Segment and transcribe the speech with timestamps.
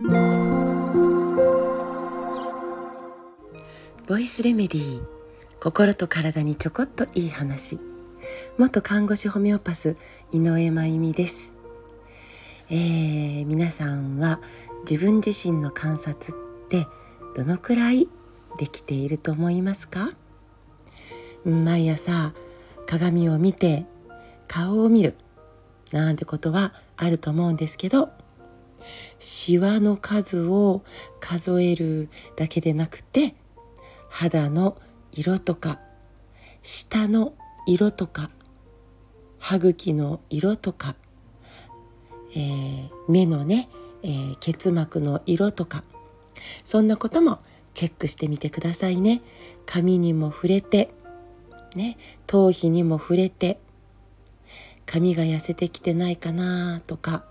[0.00, 0.06] ボ
[4.16, 5.02] イスレメディー
[5.60, 7.80] 心と体にちょこっといい話。
[8.58, 9.96] 元看護師ホメオパス
[10.30, 11.52] 井上真由美です、
[12.70, 14.40] えー、皆さんは
[14.88, 16.34] 自分自身の観察っ
[16.68, 16.86] て
[17.34, 18.06] どのくらい
[18.56, 20.10] できていると思いますか？
[21.44, 22.34] 毎朝
[22.86, 23.84] 鏡を見て
[24.46, 25.16] 顔を見る
[25.90, 28.10] なんてことはあると思うんですけど
[29.18, 30.82] シワの数を
[31.20, 33.34] 数えるだけでなくて
[34.08, 34.76] 肌の
[35.12, 35.78] 色とか
[36.62, 37.34] 舌の
[37.66, 38.30] 色とか
[39.38, 40.96] 歯茎の色とか、
[42.34, 43.68] えー、目のね、
[44.02, 45.84] えー、結膜の色とか
[46.64, 47.40] そんなことも
[47.74, 49.22] チェックしてみてくださいね。
[49.66, 50.90] 髪にも触れて
[51.76, 53.60] ね頭皮にも触れて
[54.86, 57.24] 髪が痩せてきてないかなとか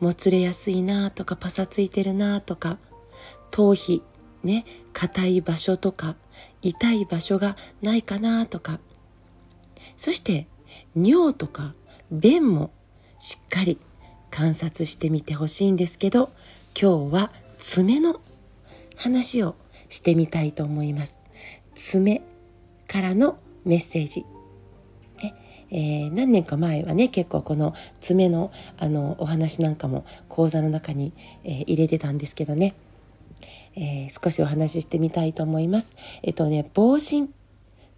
[0.00, 2.78] もつれやすいなとかパサついてるなとか
[3.50, 4.02] 頭皮
[4.42, 6.16] ね硬い場所とか
[6.62, 8.80] 痛い場所がないかなとか。
[9.96, 10.46] そして
[10.96, 11.74] 尿とか
[12.10, 12.70] 便も
[13.18, 13.78] しっかり
[14.30, 16.30] 観察してみてほしいんですけど
[16.80, 18.20] 今日は爪の
[18.96, 19.56] 話を
[19.88, 21.20] してみたいと思います。
[21.74, 22.22] 爪
[22.86, 24.24] からのメッセージ。
[25.70, 31.12] えー、何年か前はね結構この爪のあのお話なんかも講座の中に、
[31.44, 32.74] えー、入れてたんですけどね、
[33.76, 35.94] えー、少しお話ししてみたいと思います。
[36.22, 37.32] えっとね防疹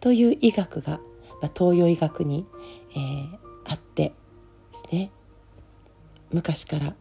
[0.00, 1.00] という医学が、
[1.40, 2.44] まあ、東洋医学に、
[2.96, 4.14] えあってで
[4.72, 5.10] すね
[6.32, 6.94] 昔から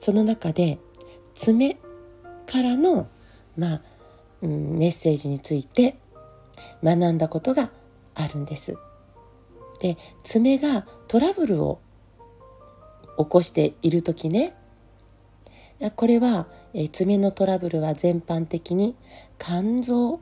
[0.00, 0.78] その中で
[1.34, 1.78] 爪
[2.46, 3.08] からの、
[3.56, 3.82] まあ
[4.42, 5.96] うん、メッセージについて
[6.82, 7.70] 学んだことが
[8.14, 8.76] あるんです。
[9.82, 11.80] で爪がトラブルを
[13.18, 14.54] 起こしている時ね。
[15.96, 18.94] これは、え爪のトラブルは全般的に
[19.40, 20.20] 肝臓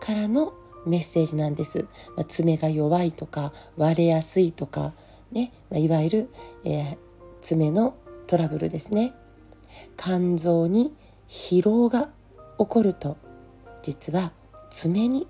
[0.00, 0.54] からの
[0.86, 1.86] メッセージなんです、
[2.16, 4.94] まあ、爪が弱いとか割れやすいとか
[5.32, 6.28] ね、まあ、いわゆる、
[6.64, 6.98] えー、
[7.40, 7.96] 爪の
[8.28, 9.12] トラブルですね。
[9.96, 10.94] 肝臓に
[11.26, 12.10] 疲労が
[12.58, 13.16] 起こると
[13.82, 14.32] 実は
[14.70, 15.26] 爪に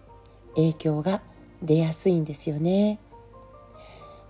[0.54, 1.22] 影響が
[1.62, 3.00] 出やすいんですよね。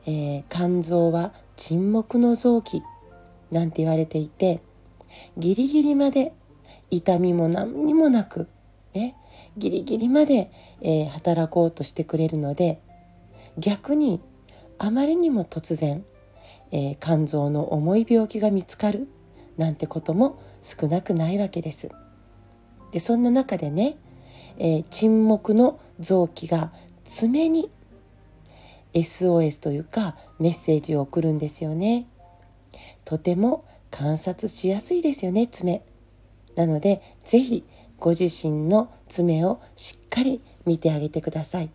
[0.06, 2.82] えー、肝臓は沈黙の臓器
[3.50, 4.60] なんて言われていて
[5.36, 6.32] ギリギリまで
[6.90, 8.48] 痛みも何にもなく、
[8.94, 9.14] ね、
[9.56, 12.80] ギリギリまで、えー、働こうとしてくれるので
[13.58, 14.20] 逆に
[14.78, 16.04] あまりにも突然、
[16.72, 19.08] えー、肝臓の重い病気が見つかる
[19.56, 21.91] なんてことも少なくないわけです。
[22.91, 23.96] でそんな中でね、
[24.58, 26.72] えー、沈黙の臓器が
[27.04, 27.70] 爪に
[28.94, 32.06] SOS というかメッセージを送るんですよね。
[33.04, 35.82] とても観察しやすいですよね爪。
[36.56, 37.64] なので是非
[37.98, 41.70] ご自身の爪をしっかり見てあげてください。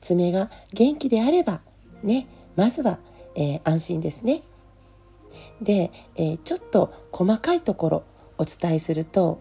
[0.00, 1.60] 爪が元気であれば
[2.02, 2.26] ね
[2.56, 2.98] まずは、
[3.34, 4.42] えー、安心ですね。
[5.60, 8.02] で、えー、ちょっと細かいところ
[8.38, 9.40] お伝えすると、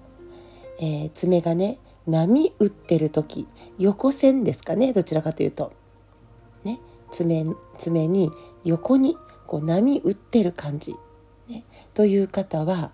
[0.80, 3.48] えー、爪がね波打ってる時
[3.78, 5.79] 横線ですかねどちらかというと。
[7.12, 7.46] 爪
[7.78, 8.32] 爪に
[8.64, 10.96] 横にこう波打ってる感じ、
[11.48, 12.92] ね、という方は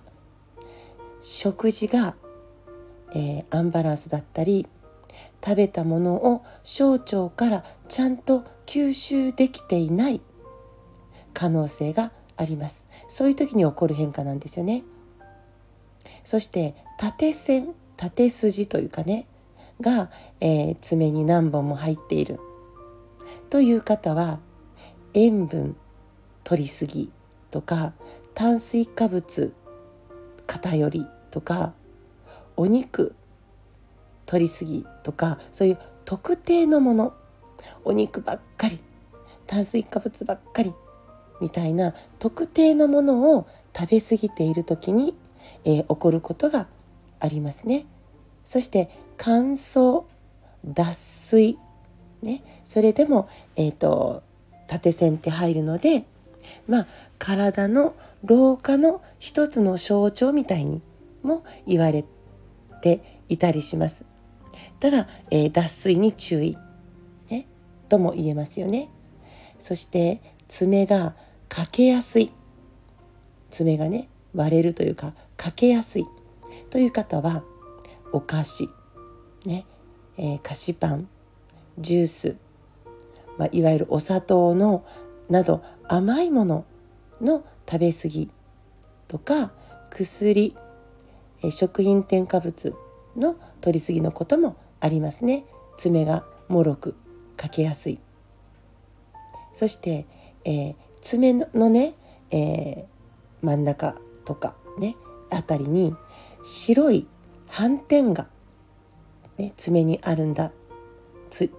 [1.20, 2.16] 食事が、
[3.14, 4.68] えー、アンバランスだったり
[5.44, 10.22] 食べたものを小腸からちゃんと吸収できていない
[11.34, 12.88] 可能性があります。
[13.08, 14.84] そういう時に起こる変化なんですよね。
[16.24, 19.28] そして縦線縦筋というかね
[19.82, 20.10] が、
[20.42, 22.40] えー、爪に何本も入っている。
[23.50, 24.40] という方は
[25.14, 25.76] 塩分
[26.44, 27.12] 取りすぎ
[27.52, 27.94] とか
[28.34, 29.54] 炭水化物
[30.46, 31.74] 偏りとか
[32.58, 33.16] お肉
[34.26, 37.14] 取りすぎとかそういう特定のもの
[37.84, 38.80] お肉ばっかり
[39.48, 40.74] 炭水化物ばっかり
[41.42, 45.16] みたいな特定のものを食べ過ぎている時に、
[45.66, 46.68] えー、起こることが
[47.20, 47.86] ありますね。
[48.44, 50.04] そして乾燥
[50.66, 51.58] 脱水
[52.22, 54.24] ね、それでも、えーと、
[54.68, 56.06] 縦線って入るので、
[56.68, 56.88] まあ、
[57.20, 60.82] 体の老化の一つの象徴みたいに
[61.24, 62.04] も言われ
[62.82, 64.06] ていたりします。
[64.80, 66.58] ただ、えー、脱水に注意、
[67.30, 67.48] ね、
[67.90, 68.90] とも言えますよね。
[69.60, 71.16] そして爪が
[71.50, 72.32] 欠けやすい
[73.50, 76.06] 爪がね割れるというか欠けやすい
[76.70, 77.44] という方は
[78.12, 78.70] お菓子、
[79.46, 79.66] ね
[80.18, 81.08] えー、菓子パン
[81.80, 82.38] ジュース、
[83.38, 84.86] まあ、いわゆるお砂糖の
[85.30, 86.66] など甘いもの
[87.22, 88.30] の食べ過ぎ
[89.08, 89.52] とか
[89.90, 90.56] 薬
[91.52, 92.76] 食品添加物
[93.16, 95.46] の取りすぎのこともありますね。
[95.78, 96.96] 爪がもろく
[97.38, 98.00] かけやすい。
[99.54, 100.06] そして、
[100.44, 101.94] えー、爪のね、
[102.30, 102.86] えー、
[103.42, 103.96] 真ん中
[104.26, 104.96] とかね
[105.30, 105.96] あたりに
[106.44, 107.08] 白い
[107.48, 108.28] 斑点が、
[109.38, 110.52] ね、爪にあるんだ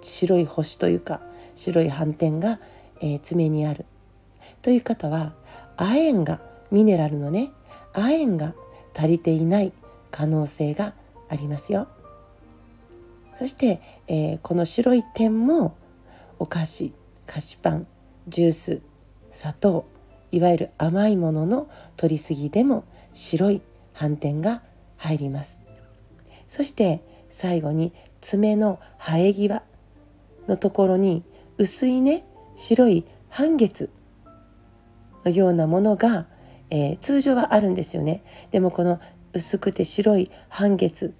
[0.00, 1.20] 白い星というか
[1.54, 2.58] 白い斑点が、
[3.00, 3.84] えー、爪にある
[4.62, 5.34] という方は
[5.76, 6.40] 亜鉛が
[6.70, 7.50] ミネラルのね
[7.92, 8.54] 亜鉛が
[8.94, 9.72] 足りていない
[10.10, 10.94] 可能性が
[11.28, 11.88] ありますよ。
[13.34, 15.76] そして、えー、この白い点も
[16.38, 16.92] お菓子
[17.26, 17.86] 菓子パン
[18.28, 18.80] ジュース
[19.30, 19.84] 砂糖
[20.32, 23.60] いわゆる甘いものの取りすぎでも白い
[23.92, 24.62] 斑点が
[24.96, 25.60] 入ります
[26.46, 27.92] そして最後に
[28.26, 29.62] 爪の生え際
[30.48, 31.22] のところに
[31.58, 32.24] 薄いね
[32.56, 33.88] 白い半月
[35.24, 36.26] のようなものが、
[36.68, 38.98] えー、通常はあるんですよねでもこの
[39.32, 41.14] 薄くて白い半月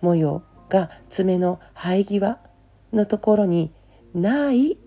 [0.00, 2.38] 模様が爪の生え際
[2.94, 3.70] のところに
[4.14, 4.78] ない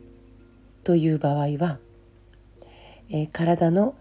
[0.84, 1.78] という場合は、
[3.12, 3.94] えー、体の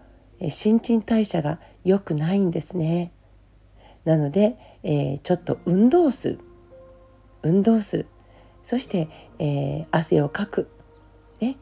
[0.49, 3.13] 新陳代謝が良くないんですね。
[4.03, 6.39] なので、えー、ちょっと運動する
[7.43, 8.07] 運動する。
[8.61, 9.09] そして、
[9.39, 10.69] えー、汗をかく、
[11.39, 11.57] ね。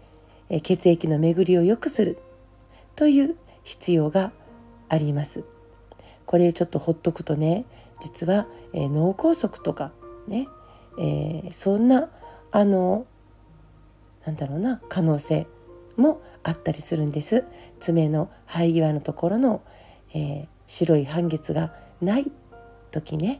[0.49, 2.19] え血液の巡りを良くする。
[2.95, 4.31] という必要が
[4.89, 5.43] あります。
[6.25, 7.65] これちょっとほっとくとね
[7.99, 9.91] 実は、え脳梗塞とか
[10.27, 10.47] ね、
[10.99, 12.09] えそんな
[12.51, 13.05] あの
[14.25, 15.47] なんだろうな可能性
[15.97, 17.45] もあったりするんです。
[17.79, 19.61] 爪の生え際のところの、
[20.13, 22.31] え、白い半月がない
[22.91, 23.39] 時ね。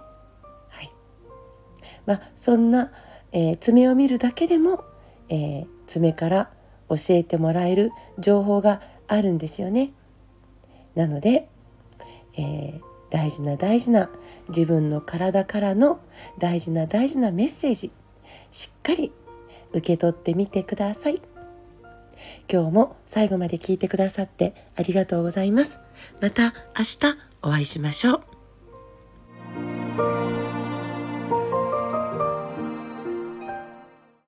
[2.06, 2.92] まあそんな、
[3.31, 4.83] えー、爪を見るだけでも、
[5.30, 6.50] えー、爪から
[6.89, 9.92] 教えてもらえる情報があるんですよね
[10.95, 11.48] なので、
[12.38, 14.09] えー、大事な大事な
[14.50, 16.00] 自分の体からの
[16.38, 17.92] 大事な大事なメッセージ
[18.51, 19.12] しっかり
[19.71, 21.21] 受け取ってみてください。
[22.51, 25.80] 今日も最後まで聞いてくださってありがとうございます。
[26.19, 28.31] また明日お会いしましょう。